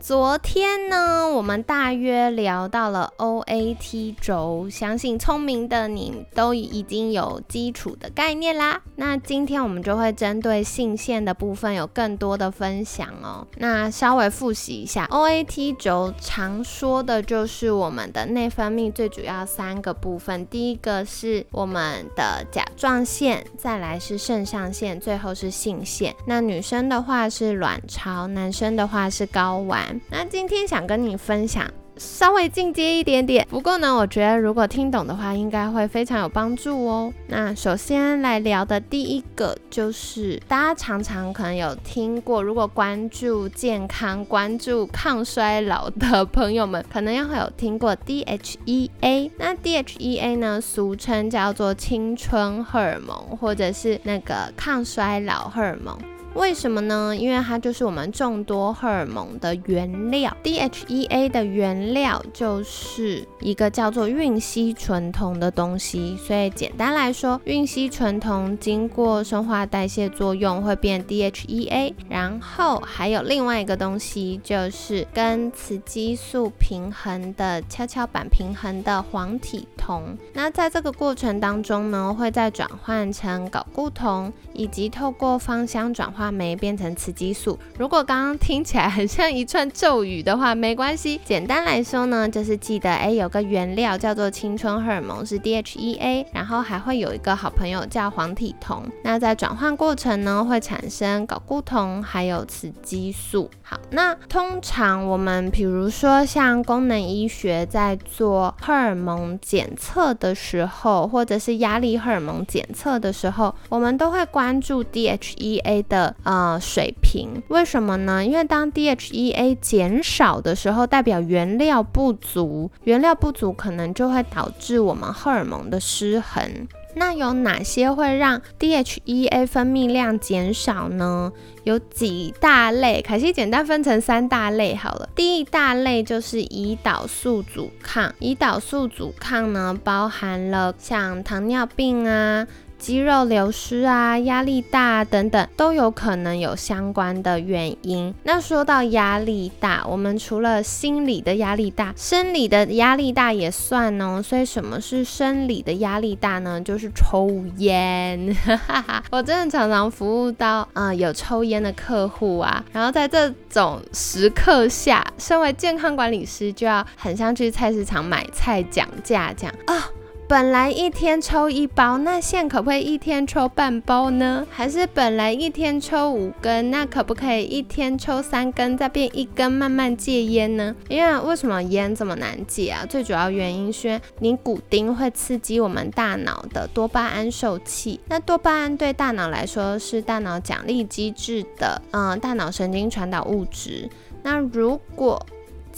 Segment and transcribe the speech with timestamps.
[0.00, 8.80] 昨天呢，我们大约聊到了 O A T 轴，相信聪明的你都已经有基础的概念啦。
[8.96, 13.46] 那今天我们就会针对性腺的部分有更多的分享哦。
[13.58, 26.16] 那稍微复习一下，O A T 轴常说的就是我们的内分泌最主要三个部分，第一个是我们的甲状腺，再来是肾上腺，最后是性腺。
[26.26, 29.89] 那女生的话是卵巢，男生的话是睾丸。
[30.10, 31.70] 那今天想跟你分享。
[31.96, 37.12] 稍微进阶一点点，不过呢，我觉得如果听懂的话，应该会非常有帮助哦。
[37.26, 49.30] 那首先来聊的第一个就是大家常常可能有听过，如果关注健康、关注抗衰老的朋友们，可能要会有听过 DHEA。
[49.36, 55.98] 那 DHEA 呢，俗称叫做青春荷尔蒙，或者是那个抗衰老荷尔蒙。
[56.34, 57.14] 为什么呢？
[57.16, 66.16] 因为它就是我们众多荷尔蒙的原料，DHEA 的原料就是一个叫做孕烯醇酮的东西。
[66.16, 80.16] 所以简单来说，孕烯醇酮经过生化代谢作用会变 DHEA，然后还有另外一个东西就是跟雌激素平衡的跷跷板平衡的黄体酮。
[80.32, 86.19] 那在这个过程当中呢，会再转换成睾固酮，以及透过芳香转换。
[86.20, 87.58] 化酶变成雌激素。
[87.78, 91.18] 如果刚刚听起来很像一串咒语的话，没关系。
[91.24, 98.84] 简单来说呢，就是记得哎，有个原料叫做青春荷尔蒙是 DHEA，然后还会有一个好朋友叫黄体酮。
[99.02, 103.50] 那在转换过程呢，会产生睾固酮还有雌激素。
[103.62, 116.09] 好，那通常我们比如说像功能医学在做荷尔蒙检测的时候，或者是压力荷尔蒙检测的时候，我们都会关注 DHEA 的。
[116.22, 118.24] 呃，水平为什么呢？
[118.24, 126.68] 因为当 DHEA 减少的时候，代表原料不足，原料不足可能就会导致我们荷尔蒙的失衡。
[126.96, 131.32] 那有哪些会让 DHEA 分泌量减少呢？
[131.62, 135.08] 有几大类，凯西简单分成三大类好了。
[135.14, 142.44] 第一大类就是胰岛素阻抗，胰岛素阻抗呢，包含了像糖尿病啊。
[142.80, 148.12] 肌肉流失啊，压力大等等，都有可能有相关的原因。
[148.22, 154.22] 那说到压力大，我们除了心理的压力大，生理的压力大也算哦。
[154.22, 156.58] 所以什么是生理的压力大呢？
[156.62, 158.34] 就是抽烟。
[159.12, 169.86] 我真的常常服务到啊有抽烟的客户啊，然后在这种时刻下，身为健康管理师就要很像去菜市场买菜讲价这样啊。
[170.30, 174.46] 本来一天抽一包，那现可不可以一天抽半包呢？
[174.48, 180.72] 还是本来一天抽五根，那可不可以一天抽三根，再变一根，慢慢戒烟呢？
[180.88, 182.86] 因为为什么烟这么难戒啊？
[182.88, 193.90] 最主要原因是尼古丁会刺激我们大脑的多巴胺受器，那多巴胺对大脑来说是大脑奖励机制的，嗯，大脑神经传导物质。
[194.22, 195.26] 那如果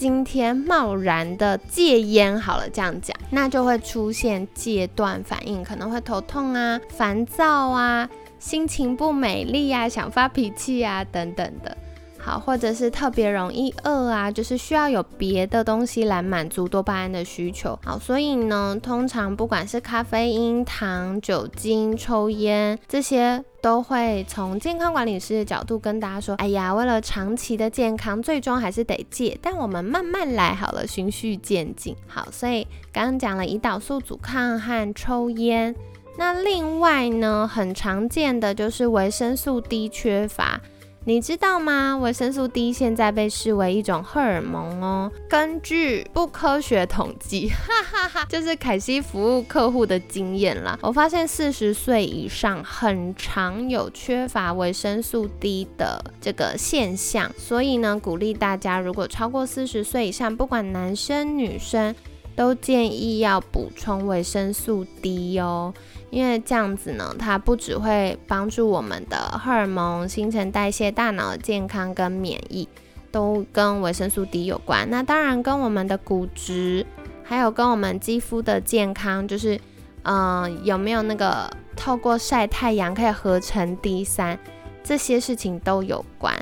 [0.02, 11.76] 今天贸然的戒烟好了，这样讲，那就会出现戒断反应，可能会头痛啊、烦躁啊、心情不美丽啊、想发脾气啊等等的。
[12.24, 17.76] 好，或者是特别容易饿啊，就是需要有别的东西来满足多巴胺的需求。
[17.84, 29.36] 好，所以呢，通常不管是咖啡因、糖、酒精、抽烟这些，都会从健康管理师的角度跟大家说：哎呀，为了长期的健康，最终还是得戒。
[29.42, 31.96] 但我们慢慢来好了，循序渐进。
[32.06, 35.74] 好，所以刚刚讲了胰岛素阻抗和抽烟，
[36.16, 40.60] 那另外呢，很常见的就是维生素 D 缺乏。
[41.04, 41.96] 你知道吗？
[41.96, 45.10] 维生素 D 现在被视为一种荷尔蒙哦。
[45.28, 57.28] 根据不科学统计， 哈哈哈，就是凯西服务客户的经验啦，我发现四十岁以上很常有缺乏维生素 D 的这个现象。
[57.36, 61.94] 所以呢，鼓励大家，如果超过四十岁以上，不管男生女生。
[62.34, 65.74] 都建议要补充维生素 D 哦，
[66.12, 72.68] 因为这样子呢，它不只会帮助我们的荷尔蒙、新陈代谢、大脑健康跟免疫，
[73.10, 74.86] 都跟维生素 D 有关。
[74.90, 76.84] 那当然跟我们的骨质，
[77.24, 79.58] 还有跟我们肌肤的健康，就是
[80.02, 84.38] 嗯有没有那个透过晒太阳可以合成 D 三，
[84.84, 86.36] 这些事情都有关。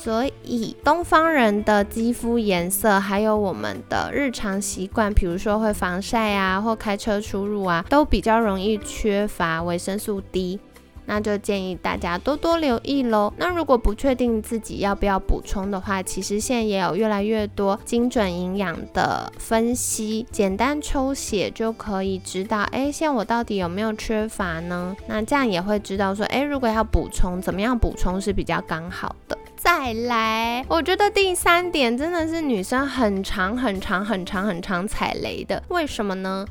[0.00, 10.60] 所以，东方人的肌肤颜色，还有我们的日常习惯，比如说会防晒啊，或开车出入啊，都比较容易缺乏维生素 D。
[11.10, 13.32] 那就建议大家多多留意喽。
[13.38, 24.94] 那如果不确定自己要不要补充的话，其实现在也有越来越多精准营养的分析，简单抽血就可以知道，哎，现在我到底有没有缺乏呢？
[25.06, 29.36] 那这样也会知道说，哎，如果要补充，怎么样补充是比较刚好的。
[29.58, 36.46] 再来，我觉得第三点真的是女生很长很长很长很长踩雷的，为什么呢？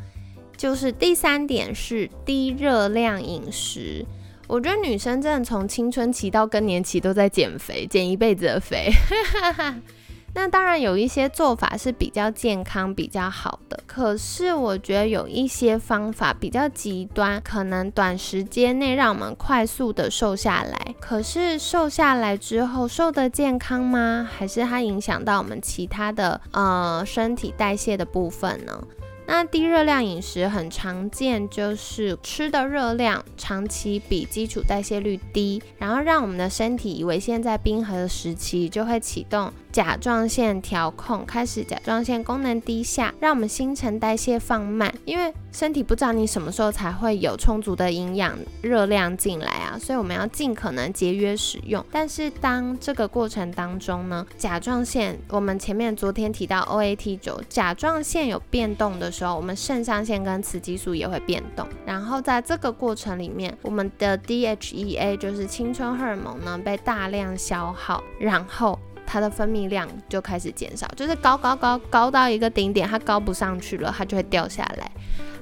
[0.58, 4.06] 就是第三点是低热量饮食。
[4.48, 8.92] 我觉得女生真的从青春期到更年期都在减肥，减一辈子的肥。
[10.40, 20.94] 那当然有一些做法是比较健康、比较好的，可是我觉得有一些方法比较极端，可能短时间内让我们快速的瘦下来。
[21.00, 24.30] 可是瘦下来之后，瘦的健康吗？
[24.32, 28.80] 还是它影响到我们其他的呃身体代谢的部分呢？
[29.28, 39.52] 那低热量饮食很常见，就是吃的热量长期比基础代谢率低，然后让我们的身体以为现在冰河的时期就会启动。
[39.70, 51.84] 甲状腺调控开始，甲状腺功能低下，让我们新陈代谢放慢，因为身体不知道你什么时候才会有充足的营养热量进来啊，所以我们要尽可能节约使用。
[51.92, 61.68] 但是当这个过程当中呢，甲状腺，我们前面昨天提到 OAT 轴，甲状腺有变动的时候，我们肾上腺跟雌激素也会变动。
[61.88, 68.78] 然后在这个过程里面，我们的 DHEA 就是青春荷尔蒙呢被大量消耗，然后。
[69.10, 74.92] 它的分泌量就开始减少，就是高高高高到一个顶点，它高不上去了，它就会掉下来。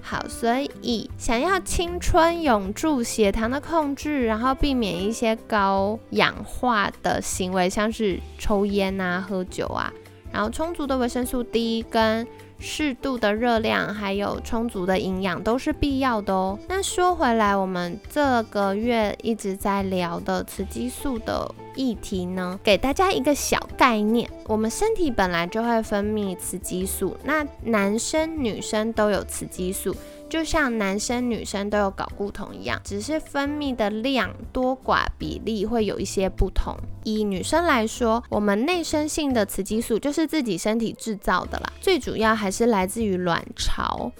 [0.07, 9.91] 好，所以想要青春永驻、血糖的控制，然后避免一些高氧化的行为，像是抽烟啊、喝酒啊，
[10.31, 12.27] 然后充足的维生素 D 跟。
[12.57, 16.57] 适度的热量还有充足的营养都是必要的哦。
[16.69, 29.95] 那说回来，我们这个月一直在聊的雌激素的议题呢，给大家一个小概念：我们身体本来就会分泌雌激素，那男生女生都有雌激素。
[30.27, 36.75] 就像男生女生都有睾固酮一样，只是分泌的量多寡比例会有一些不同。
[37.03, 44.11] 以女生来说，我们内生性的雌激素就是自己身体制造的啦，最主要还是来自于卵巢。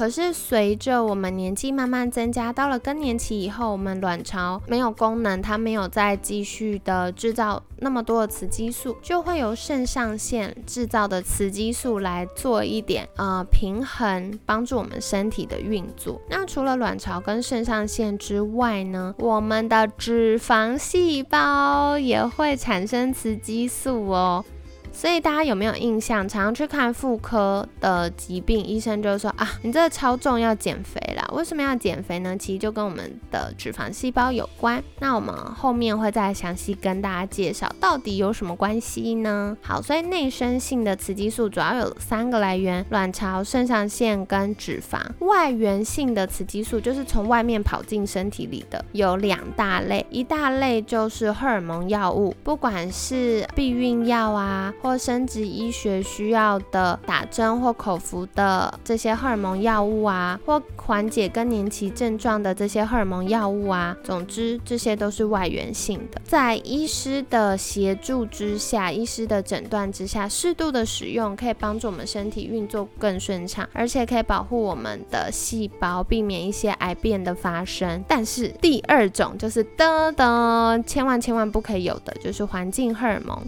[0.00, 16.18] 可是随着我们年纪慢慢增加，到了更年期以后，我们卵巢没有功能，它没有再继续的制造那么多的雌激素，就会由肾上腺制造的雌激素来做一点呃平衡，帮助我们身体的运作。
[16.30, 24.42] 那除了卵巢跟肾上腺之外呢，我们的脂肪细胞也会产生雌激素哦。
[24.92, 26.28] 所以大家有没有印象？
[26.28, 31.26] 常常去看妇科的疾病，医生就说啊，你这个超重要减肥啦。
[31.32, 32.36] 为什么要减肥呢？
[32.36, 34.82] 其实就跟我们的脂肪细胞有关。
[34.98, 39.56] 那我们后面会再详细跟大家介绍到底有什么关系呢？
[39.62, 45.00] 好，所以内生性的雌激素主要有三个来源：卵巢、肾上腺跟脂肪。
[45.20, 54.72] 外源性的雌激素就是从外面跑进身体里的，有两大类，一大类就是荷尔蒙药物，不管是避孕药啊。
[54.82, 78.02] 或生殖医学需要的打针或口服的这些荷尔蒙药物啊，或缓解更年期症状的这些荷尔蒙药物啊，总之这些都是外源性的，在医师的协助之下，医师的诊断之下，适度的使用可以帮助我们身体运作更顺畅，而且可以保护我们的细胞，避免一些癌变的发生。
[78.08, 83.38] 但是第二种就是噔噔，千万千万不可以有的，就是环境荷尔蒙。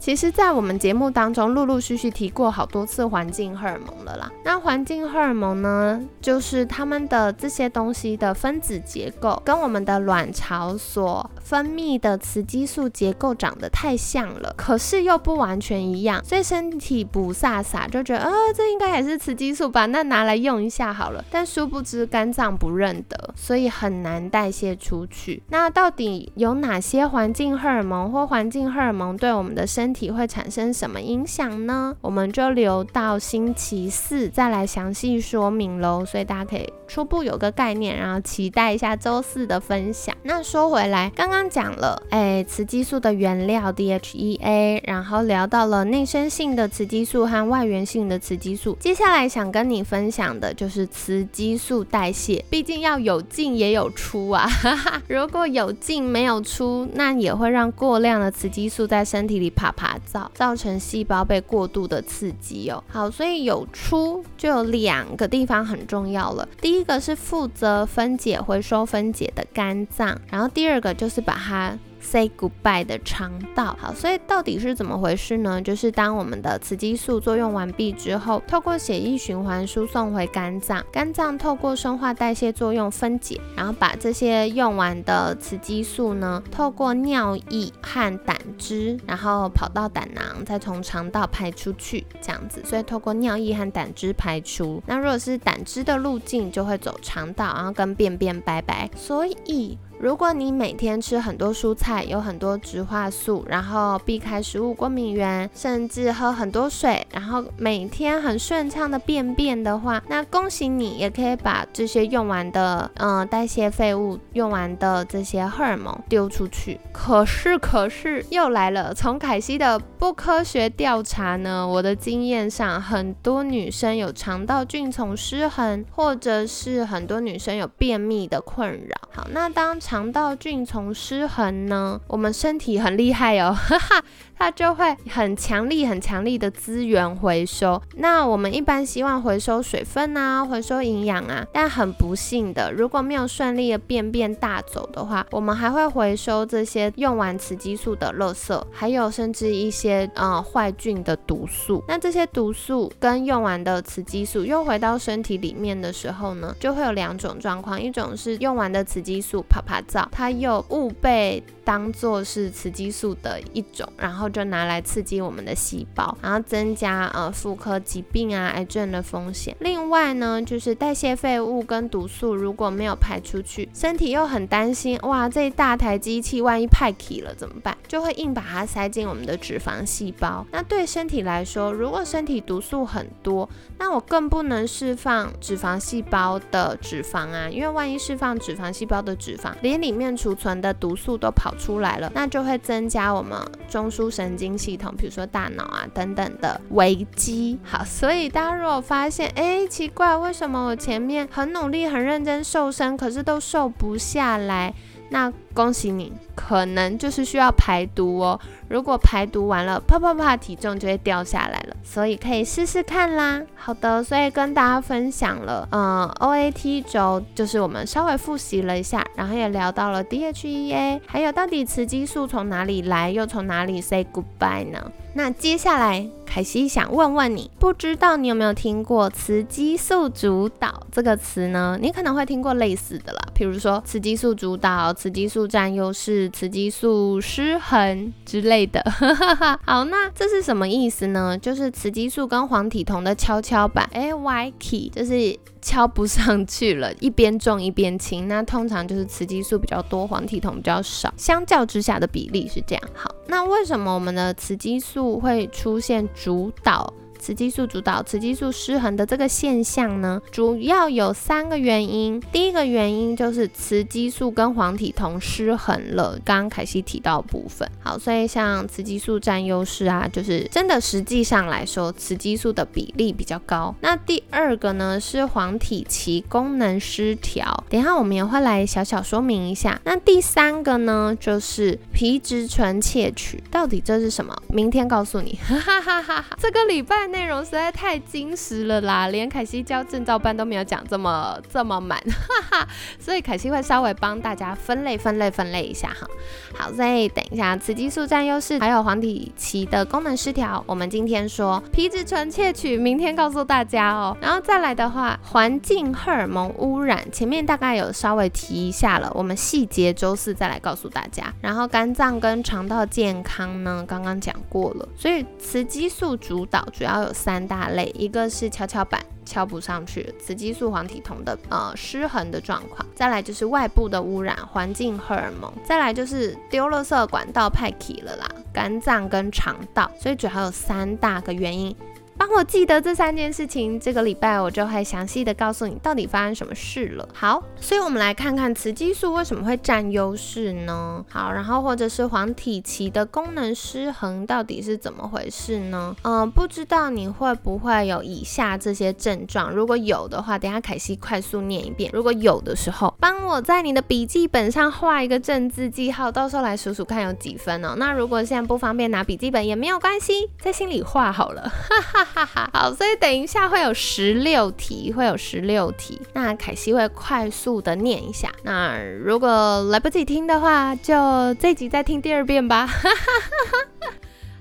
[0.00, 4.32] 其实，在我们节目当中，陆陆续续提过好多次环境荷尔蒙了啦。
[4.42, 21.22] 那环境荷尔蒙呢，就是它们的这些东西的分子结构，跟我们的卵巢所分泌的雌激素结构长得太像了，可是又不完全一样，所以身体不飒飒，就觉得，呃，这应该也是雌激素吧，那拿来用一下好了。
[21.30, 25.42] 但殊不知，肝脏不认得，所以很难代谢出去。
[25.50, 31.96] 那到底有哪些环境荷尔蒙或环境荷尔蒙对我们的身体会产生什么影响呢？
[32.00, 36.04] 我们就留到星期四再来详细说明喽。
[36.04, 40.12] 所以大家可以初步有个概念，然后期待一下周四的分享。
[40.24, 48.76] 那说回来，刚刚讲了，哎，雌激素的原料 DHEA，然后聊到了内生性的雌激素和外源性的雌激素。
[48.80, 54.50] 接下来想跟你分享的就是雌激素代谢，毕竟要有进也有出啊。
[55.06, 62.82] 如果有进没有出，那也会让过量的雌激素在身体里啪啪造，造成细胞被过度的刺激哦。
[62.88, 66.48] 好，所以有出就有两个地方很重要了。
[66.60, 71.78] 第一一个是负责分解、回收分解的肝脏，然后第二个就是把它。
[72.10, 75.62] Say goodbye 的肠道，好，所以到底是怎么回事呢？
[75.62, 92.60] 就是当我们的雌激素作用完毕之后，透过血液循环输送回肝脏，肝脏透过生化代谢作用分解，然后把这些用完的雌激素呢，透过尿液和胆汁，然后跑到胆囊，再从肠道排出去，这样子。
[92.64, 98.90] 所以透过尿液和胆汁排出，那如果是胆汁的路径，就会走肠道，然后跟便便拜拜。
[98.96, 99.78] 所以。
[100.00, 116.80] 如果你每天吃很多蔬菜，有很多植化素，然后避开食物过敏源，甚至喝很多水，然后每天很顺畅的便便的话，那恭喜你，也可以把这些用完的，嗯，代谢废物用完的这些荷尔蒙丢出去。
[116.92, 128.96] 可是，可是又来了，从凯西的不科学调查呢，我的经验上，很多女生有肠道菌丛失衡，或者是很多女生有便秘的困扰。
[129.12, 132.00] 好，那当肠道菌丛失衡呢？
[132.06, 134.04] 我们身体很厉害哦， 哈哈。
[134.38, 137.78] 它就会很强力、很强力的资源回收。
[137.96, 151.84] 那我们一般希望回收水分啊，回收营养啊，但很不幸的，如果没有顺利的便便大走的话，我们还会回收这些用完雌激素的垃圾，还有甚至一些呃坏菌的毒素。
[151.86, 159.79] 那这些毒素跟用完的雌激素又回到身体里面的时候呢，就会有两种状况，一种是用完的雌激素啪啪
[160.10, 164.30] 它又误被当做是雌激素的一种，然后。
[164.30, 169.56] 就拿来刺激我们的细胞，然后增加呃妇科疾病啊、癌症的风险。
[169.58, 177.76] 另外呢，就是代谢废物跟毒素如果没有排出去，身体又很担心，哇，这一大台机器万一派气了怎么办？
[177.88, 180.46] 就会硬把它塞进我们的脂肪细胞。
[180.52, 194.10] 那对身体来说，如果身体毒素很多，那我更不能释放脂肪细胞的脂肪啊，因为万一释放脂肪细胞的脂肪，连里面储存的毒素都跑出来了，那就会增加我们中枢。
[194.10, 197.56] 神经系统，比如说大脑啊等等的危机。
[197.62, 204.74] 好，所以大家如果发现，哎，奇怪，为什么我前面很努力、很认真瘦身，可是都瘦不下来？
[205.10, 208.38] 那恭喜你，可能就是需要排毒哦。
[208.68, 211.76] 如果排毒完了，啪啪啪，体重就会掉下来了。
[211.82, 213.42] 所以可以试试看啦。
[213.56, 224.90] 好的，所以跟大家分享了，嗯，OAT 轴就是我们稍微复习了一下，然后也聊到了 DHEA，还有到底雌激素从哪里来，又从哪里 say goodbye 呢？
[225.12, 231.76] 那接下来，凯西想问问你，不知道你有没有听过雌激素主导这个词呢？
[231.82, 238.82] 你可能会听过类似的啦，比如说雌激素主导、雌激素占优势、雌激素失衡之类的。
[239.64, 241.36] 好，那这是什么意思呢？
[241.38, 245.38] 就是雌激素跟黄体酮的跷跷板，哎，Y key，就是。
[245.62, 252.82] 敲不上去了，一边重一边轻，那通常就是雌激素比较多，黄体酮比较少，相较之下的比例是这样。
[252.94, 256.90] 好，那为什么我们的雌激素会出现主导？
[257.20, 262.18] 雌激素主导雌激素失衡的这个现象呢，主要有三个原因。
[262.32, 267.70] 第一个原因就是雌激素跟黄体酮失衡了，刚刚凯西提到部分。
[267.84, 273.74] 好，所以像雌激素占优势啊，就是真的实际上来说，雌激素的比例比较高。
[273.82, 279.78] 那第二个呢是黄体期功能失调，等下我们也会来小小说明一下。
[279.84, 284.34] 那第三个呢就是皮质醇窃取，到底这是什么？
[284.48, 285.38] 明天告诉你。
[285.46, 287.09] 哈哈哈哈哈，这个礼拜。
[287.10, 292.68] 内容实在太精实了啦，连凯西教证照班都没有讲这么这么满， 哈哈。
[292.98, 296.06] 所以凯西会稍微帮大家分类分类分类一下哈。
[296.54, 304.16] 好，所以等一下，雌激素占优势，还有黄体期的功能失调，我们今天说皮质醇窃取，明天告诉大家哦。
[304.20, 311.32] 然后再来的话，环境荷尔蒙污染，前面大概有稍微提一下了，我们细节周四再来告诉大家。
[311.40, 316.99] 然后肝脏跟肠道健康呢，刚刚讲过了，所以雌激素主导主要。
[317.02, 331.74] 有三大类，一个是跷跷板敲不上去，雌激素黄体酮的呃失衡的状况，再来就是外部的污染，环境荷尔蒙，再来就是丢了色管道派气了啦，肝脏跟肠道，所以主要有三大个原因。
[332.20, 337.08] 帮我记得这三件事情，这个礼拜我就会详细的告诉你到底发生什么事了。
[337.14, 341.02] 好，所以我们来看看雌激素为什么会占优势呢？
[341.08, 345.96] 好，然后或者是黄体期的功能失衡到底是怎么回事呢？
[346.02, 349.50] 嗯，不知道你会不会有以下这些症状？
[349.50, 351.90] 如果有的话，等下凯西快速念一遍。
[351.94, 357.76] 如果有的时候，帮我在你的笔记本上画一个正字记号，到时候来数数看有几分哦。
[357.78, 361.48] 那如果现在不方便拿笔记本也没有关系，在心里画好了。
[361.48, 362.06] 哈哈。
[362.14, 366.00] 哈哈，好，所以等一下会有十六题，会有十六题。
[366.12, 368.30] 那凯西会快速的念一下。
[368.42, 372.66] 那如果来不及听的话，就这集再听第二遍吧。
[372.66, 373.94] 哈哈哈哈。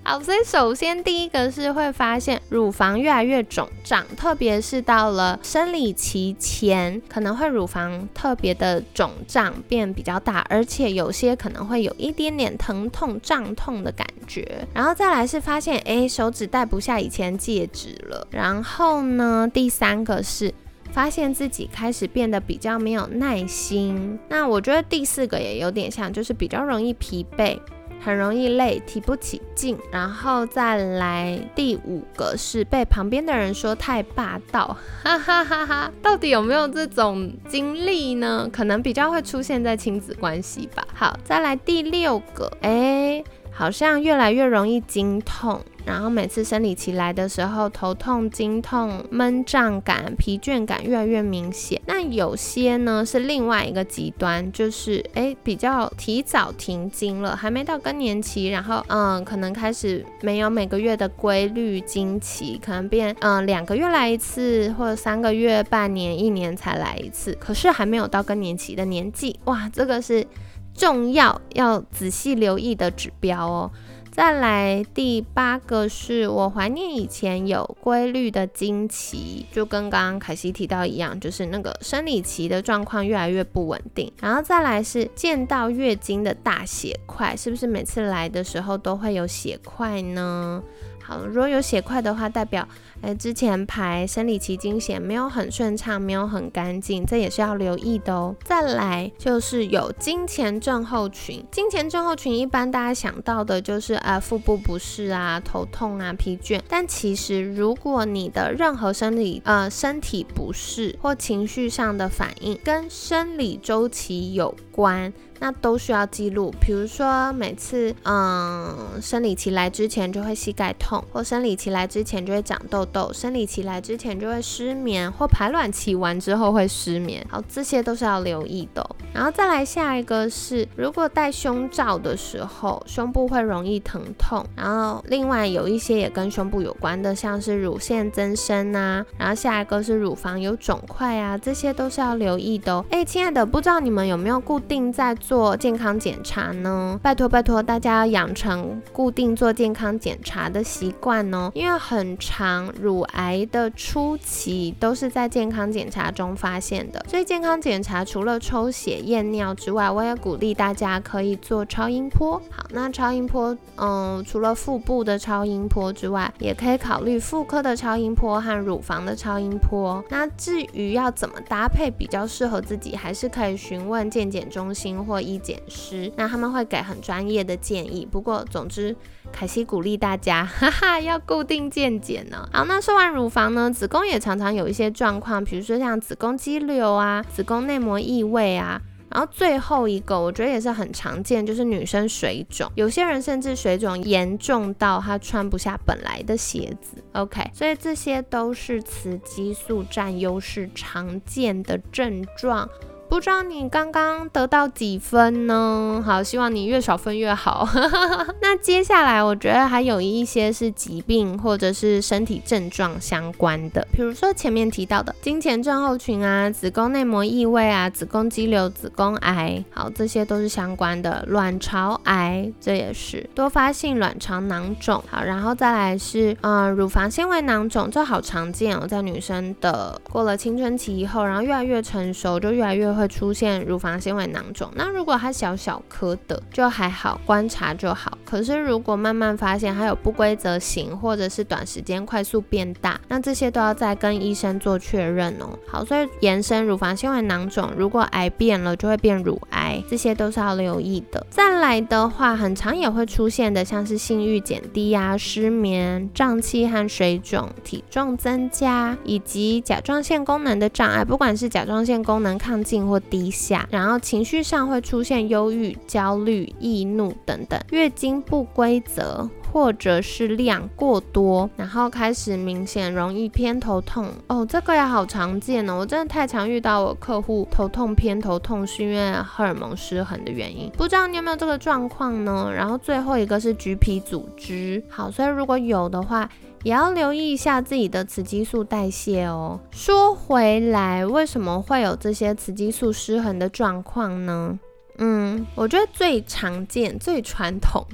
[0.10, 14.68] 好，所以首先第一个是会发现乳房越来越肿胀，特别是到了生理期前，可能会乳房特别的肿胀，变比较大，而且有些可能会有一点点疼痛、胀痛的感觉。
[14.74, 18.28] 然后再来是发现，哎，手指戴不下以前戒指了。
[18.32, 20.52] 然后呢，第三个是
[20.92, 24.18] 发现自己开始变得比较没有耐心。
[24.28, 27.60] 那我觉得第四个也有点像，就是比较容易疲惫。
[28.00, 35.92] 很容易累，提不起劲，然后再来第五个是被旁边的人说太霸道， 哈哈哈哈！
[36.02, 38.50] 到底有没有这种经历呢？
[38.52, 40.88] 可能比较会出现在亲子关系吧。
[40.94, 43.24] 好，再来第六个，哎。
[43.60, 51.82] 好像越来越容易经痛，然后每次生理期来的时候，头痛、经痛、闷胀感、疲倦感越来越明显。
[51.86, 70.26] 那有些呢是另外一个极端，就是哎比较提早停经了，还没到更年期，然后嗯可能开始没有每个月的规律经期，可能变嗯两个月来一次，或者三个月、半年、一年才来一次，可是还没有到更年期的年纪，哇，这个是。
[70.74, 73.72] 重要要仔细留意的指标哦。
[74.12, 84.12] 再来第八个是我怀念以前有规律的经期，就跟刚刚凯西提到一样，就是那个生理期的状况越来越不稳定。
[84.20, 90.62] 然后再来是见到月经的大血块，是不是每次来的时候都会有血块呢？
[91.02, 92.68] 好，如果有血块的话，代表
[93.02, 98.36] 诶之前排生理期经血没有很顺畅，没有很干净，这也是要留意的哦。
[98.44, 115.12] 再来就是有经前症候群，经前症候群一般大家想到的就是呃腹部不适啊、头痛啊、疲倦，但其实如果你的任何生理呃身体不适或情绪上的反应跟生理周期有关。
[115.42, 128.84] 那都需要记录，比如说每次嗯生理期来之前就会膝盖痛，或生理期来之前就会长痘痘，生理期来之前就会失眠，或排卵期完之后会失眠，好，这些都是要留意的。
[129.14, 134.44] 然后再来下一个是，如果戴胸罩的时候，胸部会容易疼痛。
[134.56, 142.84] 然后另外有一些也跟胸部有关的，像是乳腺增生啊，然后下一个是乳房有肿块啊，这些都是要留意的。
[142.90, 145.16] 哎，亲爱的，不知道你们有没有固定在。
[145.20, 146.98] 做健康检查呢？
[147.04, 151.52] 拜托拜托，大家要养成固定做健康检查的习惯哦。
[151.54, 157.06] 因为很长，乳癌的初期都是在健康检查中发现的。
[157.08, 162.42] 所以健康检查除了抽血验尿之外，我也鼓励大家可以做超音波。
[162.50, 170.04] 好，那超音波，嗯，除了腹部的超音波之外，也可以考虑妇科的超音波和乳房的超音波。
[170.10, 175.20] 那至于要怎么搭配比较适合自己，还是可以询问健检中心或。
[175.20, 178.08] 医检师，那他们会给很专业的建议。
[178.10, 178.96] 不过，总之，
[179.32, 182.48] 凯西鼓励大家， 哈哈，要固定健检呢。
[182.52, 188.82] 好，那说完乳房呢，子宫也常常有一些状况，比如说像子宫肌瘤啊、子宫内膜异位啊。
[189.12, 197.04] 然后最后一个，我觉得也是很常见，就是女生水肿，有些人甚至水肿严重到她穿不下本来的鞋子。
[197.14, 202.70] OK，所以这些都是雌激素占优势常见的症状。
[203.10, 206.02] 不知道你刚刚得到几分呢？
[206.06, 207.68] 好，希望你越少分越好。
[208.40, 221.26] 那接下来我觉得还有一些是疾病或者是身体症状相关的，比如说前面提到的经前症候群啊、子宫内膜异位啊、子宫肌瘤、子宫癌，好，这些都是相关的。
[221.28, 232.99] 卵巢癌这也是多发性卵巢囊肿，好，然后再来是嗯乳房纤维囊肿，这好常见哦，在女生的过了青春期以后，然后越来越成熟，就越来越。
[233.00, 234.70] 会出现乳房纤维囊肿。
[234.76, 238.18] 那如果它小小颗的，就还好，观察就好。
[238.26, 245.58] 可是如果慢慢发现它有不规则型，或者是短时间快速变大，那这些都要再跟医生做确认哦。
[245.68, 251.26] 好，所以延伸乳房纤维囊肿，如果癌变了，就会变乳癌，这些都是要留意的。
[251.30, 269.30] 再来的话，很常也会出现的，像是性欲减低呀、失眠、胀气和水肿、体重增加，以及甲状腺功能的障碍，不管是甲状腺功能亢进或低下，然后情绪上会出现忧郁、焦虑、易怒等等，月经不规则。
[269.52, 282.52] 或者是量过多，然后开始明显容易偏头痛哦，这个也好常见哦，我真的太常遇到我客户头痛偏头痛是因为荷尔蒙失衡的原因，不知道你有没有这个状况呢？
[282.54, 286.30] 然后最后一个是橘皮组织，好，所以如果有的话，
[286.64, 289.60] 也要留意一下自己的雌激素代谢哦。
[289.72, 294.60] 说回来，为什么会有这些雌激素失衡的状况呢？
[294.98, 297.86] 嗯，我觉得最常见、最传统。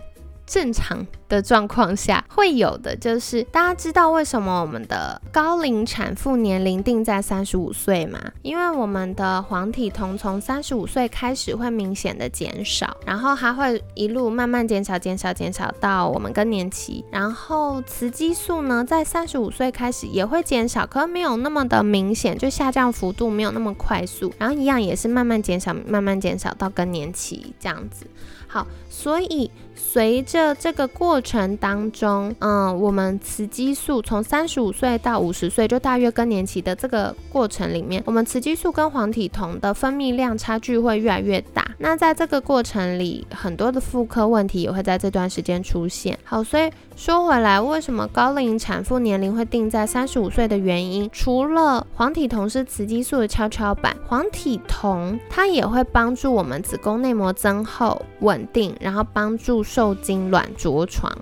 [0.45, 8.19] 正常的状况下会有的，就是大家知道为什么我们的高龄产妇年龄定在三十五岁吗？
[8.43, 17.03] 因为我们的黄体酮从三十五岁开始会明显的减少，然后还会一路慢慢减少、减少、减少到我们更年期。
[17.11, 24.31] 然后雌激素呢，在三十五岁开始也会减少，可没有那么的明显，就下降幅度没有那么快速。
[24.37, 28.05] 然后一样也是慢慢减少、慢慢减少到更年期这样子。
[28.47, 29.49] 好，所以
[29.95, 41.65] 随着这个过程当中，嗯，我们雌激素从三十五岁到五十岁，就大约更年期的这个过程里面，我们雌激素跟黄体酮的分泌量差距会越来越大。
[41.77, 46.19] 那在这个过程里，很多的妇科问题也会在这段时间出现。
[46.25, 58.45] 好，所以说回来，为什么高龄产妇年龄会定在三十五岁的原因，除了黄体酮是雌激素的跷跷板，黄体酮它也会帮助我们子宫内膜增厚稳。
[58.51, 61.15] 定，然后帮助受受精卵着床。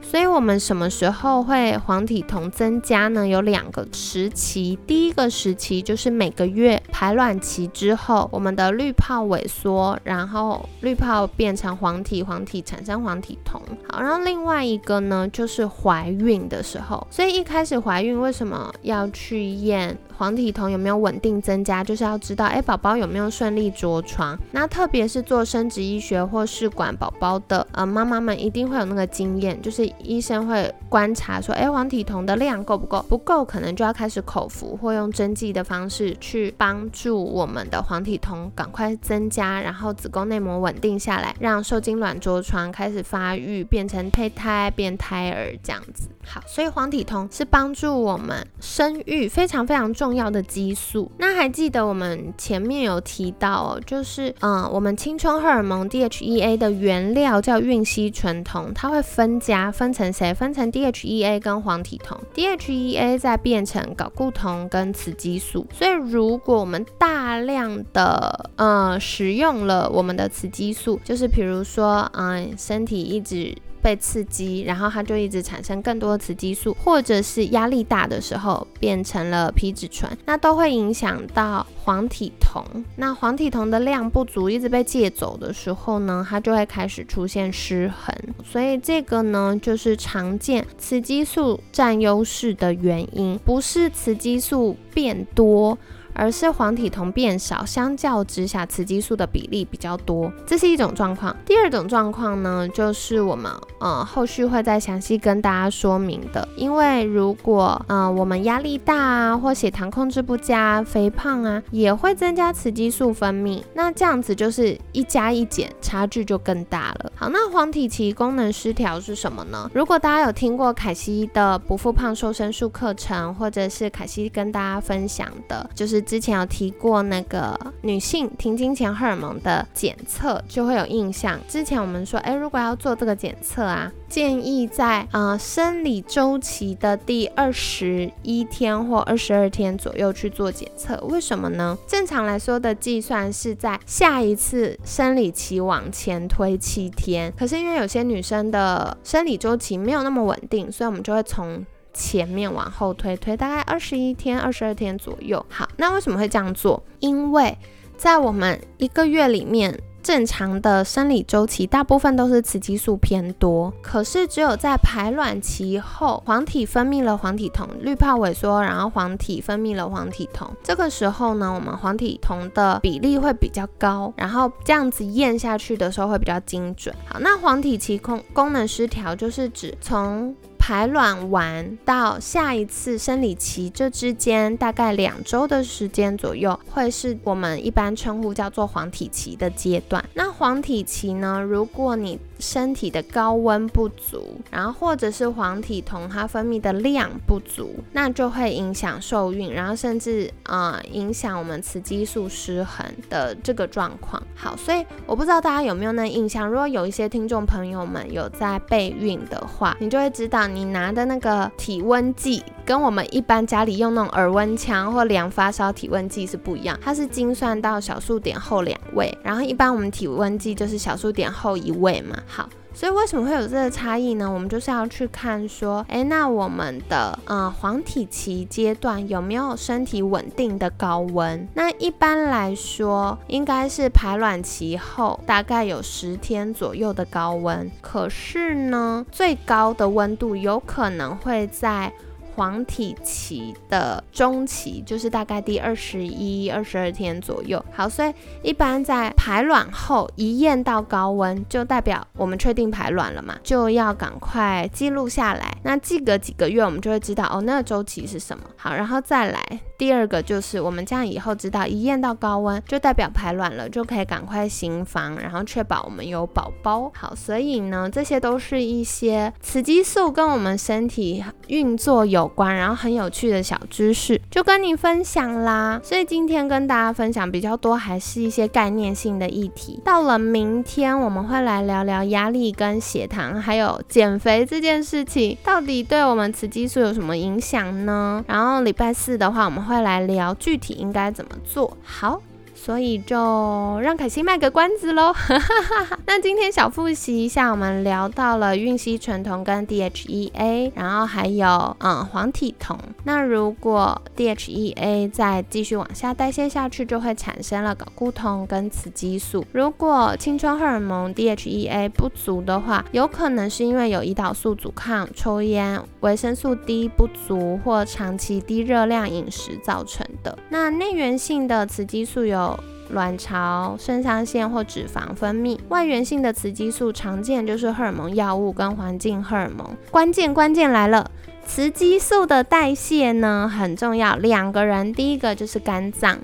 [0.00, 3.26] 所以，我们什么时候会黄体酮增加呢？
[3.26, 4.78] 有两个时期。
[4.86, 13.60] 第一个时期就是每个月排卵期之后，我们的滤泡萎缩，然后滤泡变成黄体，黄体产生黄体酮。
[13.88, 17.04] 好，然后另外一个呢，就是怀孕的时候。
[17.10, 21.82] 所以一开始怀孕为什么要去验黄体酮有没有稳定增加？
[21.82, 24.38] 就是要知道，哎，宝宝有没有顺利着床。
[24.52, 29.86] 那特别是做生殖医学或试管宝宝的，呃，妈妈们一定会有那个经验，就是。
[30.02, 33.04] 医生会观察说，哎，黄体酮的量够不够？
[33.08, 46.08] 不够，可能就要开始口服或用针剂的方式去帮助我们的黄体酮赶快增加，然后子宫内膜稳定下来，让受精卵着床开始发育，变成胚胎变胎儿这样子。
[46.24, 51.10] 好，所以黄体酮是帮助我们生育非常非常重重要的激素。
[51.18, 59.92] 那还记得我们前面有提到，就是嗯，我们青春荷尔蒙 DHEA 的原料叫孕烯醇酮，它会分家分。
[59.96, 60.34] 成谁？
[60.34, 65.66] 分成 DHEA 跟黄体酮，DHEA 再变成睾固酮跟雌激素。
[65.72, 73.56] 所以如果我们大量的嗯使用了我们的雌激素，就是比如说嗯身体一直。
[73.86, 82.64] 被刺激，然后它就一直产生更多的雌激素，或者是压力大的时候变成了皮质醇，那都会影响到黄体酮。
[82.96, 88.12] 那黄体酮的量不足，一直被借走的时候呢，它就会开始出现失衡。
[88.44, 95.78] 所以这个呢，就是常见雌激素占优势的原因，不是雌激素变多。
[96.16, 101.36] 而是黄体酮变少，相较之下，雌激素的比例比较多，这是一种状况。
[101.44, 106.48] 第二种状况呢，就是我们呃后续会再详细跟大家说明的。
[106.56, 113.62] 因为如果呃我们压力大啊，或血糖控制不佳、肥胖啊，也会增加雌激素分泌。
[113.74, 117.12] 那这样子就是一加一减，差距就更大了。
[117.14, 119.70] 好，那黄体期功能失调是什么呢？
[119.74, 126.05] 如果大家有听过凯西的不复胖瘦身术课程，或者是凯西跟大家分享的，就是。
[126.06, 131.38] 之前有提过那个女性停经前荷尔蒙的检测，就会有印象。
[131.48, 140.96] 之前我们说，哎，如果要做这个检测啊，建议在呃生理周期的第二十一天或二十二天左右去做检测。
[141.08, 141.76] 为什么呢？
[141.88, 147.32] 正常来说的计算是在下一次生理期往前推七天。
[147.36, 151.66] 可是因为有些女生的生理周期没有那么稳定，所以我们就会从。
[151.96, 155.44] 前面往后推，推大概二十一天、二十二天左右。
[155.48, 156.82] 好，那为什么会这样做？
[157.00, 157.56] 因为
[157.96, 159.80] 在我们一个月里面。
[160.02, 163.74] 正常的生理周期，大部分都是雌激素偏多。
[163.82, 170.48] 可是只有在排卵期后，黄体分泌了黄体酮，滤泡萎缩，然后黄体分泌了黄体酮。
[170.62, 176.94] 这个时候呢，我们黄体酮的比例会比较高，然后这样子验下去的时候会比较精准。
[177.08, 180.32] 好，那黄体期功功能失调就是指从
[180.66, 190.04] 排卵完到下一次生理期，这之间大概两周的时间左右，会是我们一般称呼叫做黄体期的阶段。
[190.14, 204.22] 那黄体期呢，如果你身体的高温不足，然后或者是黄体酮它分泌的量不足，那就会影响受孕，然后甚至呃影响我们雌激素失衡的这个状况。
[204.34, 222.18] 好，所以我不知道大家有没有那印象，如果有一些听众朋友们有在备孕的话，你就会知道你拿的那个体温计跟我们一般家里用那种耳温枪或量发烧体温计是不一样，它是精算到小数点后两位，然后一般我们体温计就是小数点后一位嘛。
[222.26, 224.28] 好，所以为什么会有这个差异呢？
[224.28, 231.46] 我们就是要去看说，哎，那我们的呃黄体期阶段有没有身体稳定的高温？
[231.54, 237.70] 那一般来说，应该是排卵期后大概有十天左右的高温。
[237.80, 241.92] 可是呢，最高的温度有可能会在。
[242.36, 247.64] 黄体期的中期就是大概第二十一、二十二天左右。
[247.72, 255.56] 好，所以一般在排卵后一验到高温，就代表我们确定排卵了嘛，就要赶快记录下来。
[255.62, 258.44] 那记个几个月，我们就会知道哦，那个周期是什么。
[258.56, 259.42] 好，然后再来
[259.78, 266.92] 第二个就是我们这样以后知道一验到高温就代表排卵了，就可以赶快行房，然后确保我们有宝宝。
[266.94, 272.25] 好，所以呢，这些都是一些雌激素跟我们身体运作有。
[272.26, 275.80] 有关，然后很有趣的小知识就跟你分享啦。
[275.82, 279.80] 所以今天跟大家分享比较多，还是一些概念性的议题。
[279.84, 288.24] 到了明天，我们会来聊聊压力跟血糖，还有减肥这件事情，到底对我们雌激素有什么影响呢？
[288.26, 292.20] 然后礼拜四的话，我们会来聊具体应该怎么做好。
[292.66, 295.14] 所以就让凯西卖个关子喽。
[296.04, 302.76] 那今天小复习一下，我们聊到了孕烯醇酮跟 DHEA，然后还有嗯黄体酮。
[303.04, 309.46] 那如果 DHEA 再继续往下代谢下去，就会产生了睾固酮跟雌激素。
[309.52, 320.36] 如果青春荷尔蒙 DHEA 不足的话，有可能是因为有胰岛素阻抗、抽烟、维生素 D 不足或长期低热量饮食造成的。
[320.48, 322.55] 那内源性的雌激素有。
[322.90, 329.76] 卵巢、肾上腺或脂肪分泌，外源性的雌激素常见就是荷尔蒙药物跟环境荷尔蒙。
[329.90, 331.10] 关键关键来了，
[331.46, 336.18] 雌激素的代谢呢很重要，两个人，第一个就是肝脏。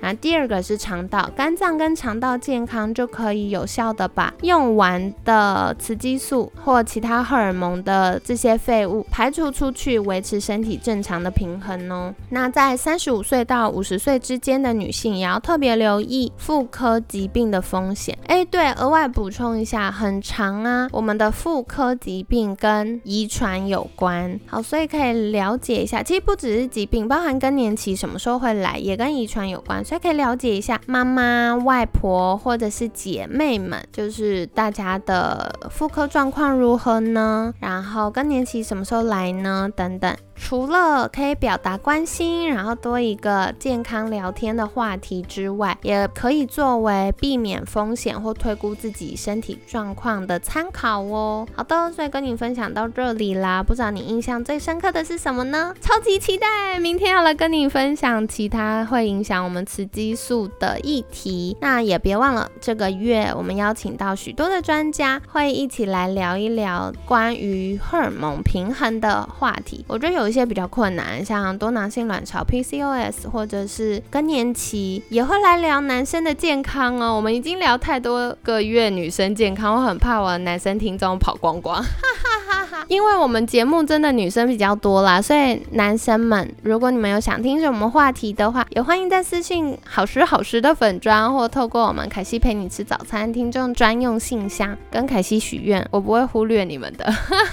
[0.00, 12.14] 那第二个是肠道，肝脏跟肠道健康就可以有效的把用完的雌激素或其他荷尔蒙的这些废物排除出去，维持身体正常的平衡哦。
[12.30, 18.16] 那在三十五岁到五十岁之间的女性也要特别留意妇科疾病的风险。
[18.26, 24.38] 哎，对，额外补充一下，很长啊，我们的妇科疾病跟遗传有关。
[24.46, 29.84] 好，所以可以了解一下，其实不只是疾病，包含更年期什么时候会来，也跟遗传有关。
[29.88, 37.54] 所以可以了解一下妈妈、外婆或者是姐妹们，就是大家的妇科状况如何呢？
[37.58, 39.70] 然后更年期什么时候来呢？
[39.74, 40.14] 等等。
[40.40, 51.46] 除了可以表达关心，然后多一个健康聊天的话题之外，也可以作为避免风险或推估自己身体状况的参考哦。
[51.54, 53.62] 好的，所以跟你分享到这里啦。
[53.62, 55.74] 不知道你印象最深刻的是什么呢？
[55.80, 61.56] 超级期待明天要来跟你分享其他会影响我们雌激素的议题。
[61.60, 69.84] 那也别忘了，这个月我们邀请到许多的专家，会一起来聊一聊关于荷尔蒙平衡的话题。
[69.88, 70.27] 我觉得有。
[70.28, 77.16] 有些比较困难，像多囊性卵巢 PCOS 或者是更年期，也会来聊男生的健康哦。
[77.16, 82.84] 我们已经聊太多个月女生健康，我很怕我的男生听众跑光光，哈哈哈哈。
[82.88, 97.10] 因为我们节目真的女生比较多啦，所以男生们，如果你们有想听什么话题的话，也欢迎在私信好时好时的粉砖，或透过我们凯西陪你吃早餐听众专用信箱跟凯西许愿，我不会忽略你们的。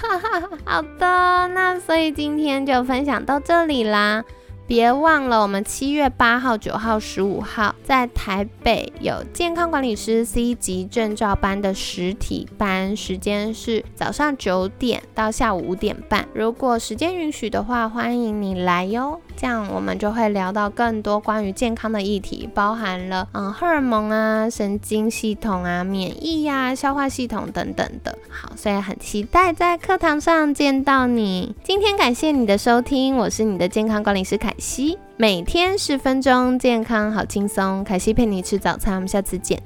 [0.64, 2.65] 好的，那所以今天。
[2.66, 4.24] 就分享到这里啦。
[4.66, 16.26] 别忘了，我们七月八号、九号、十五号在台北有健康管理师 C 级证照班的实体班，时间是早上九点到下午五点半。
[16.34, 19.20] 如果时间允许的话，欢迎你来哟。
[19.36, 28.16] 这样我们就会聊到更多关于健康的议题，包含了嗯荷尔蒙啊、神经系统啊、免疫呀、消化系统等等的。
[28.30, 31.54] 好，所以很期待在课堂上见到你。
[31.62, 37.84] 今天感谢你的收听，我是你的健康管理师凯西，每天十分钟，健康好轻松。
[37.84, 39.60] 凯西陪你吃早餐，我们下次见，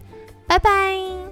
[0.47, 1.30] 拜拜。